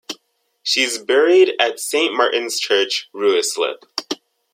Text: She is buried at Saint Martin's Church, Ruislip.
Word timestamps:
She 0.63 0.81
is 0.81 0.97
buried 0.97 1.51
at 1.59 1.79
Saint 1.79 2.15
Martin's 2.17 2.59
Church, 2.59 3.07
Ruislip. 3.13 3.83